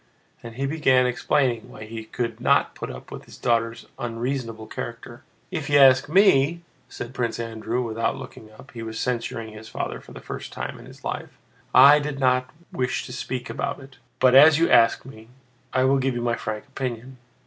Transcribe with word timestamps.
And 0.41 0.55
he 0.55 0.65
began 0.65 1.05
explaining 1.05 1.69
why 1.69 1.83
he 1.83 2.05
could 2.05 2.39
not 2.41 2.73
put 2.73 2.89
up 2.89 3.11
with 3.11 3.25
his 3.25 3.37
daughter's 3.37 3.85
unreasonable 3.99 4.65
character. 4.65 5.21
"If 5.51 5.69
you 5.69 5.77
ask 5.77 6.09
me," 6.09 6.61
said 6.89 7.13
Prince 7.13 7.39
Andrew, 7.39 7.83
without 7.83 8.17
looking 8.17 8.51
up 8.51 8.71
(he 8.71 8.81
was 8.81 8.99
censuring 8.99 9.53
his 9.53 9.69
father 9.69 10.01
for 10.01 10.11
the 10.13 10.19
first 10.19 10.51
time 10.51 10.79
in 10.79 10.87
his 10.87 11.03
life), 11.03 11.37
"I 11.71 11.99
did 11.99 12.19
not 12.19 12.49
wish 12.71 13.05
to 13.05 13.13
speak 13.13 13.47
about 13.47 13.79
it, 13.79 13.97
but 14.17 14.33
as 14.33 14.57
you 14.57 14.71
ask 14.71 15.05
me 15.05 15.27
I 15.71 15.83
will 15.83 15.99
give 15.99 16.15
you 16.15 16.21
my 16.23 16.35
frank 16.35 16.65
opinion. 16.65 17.17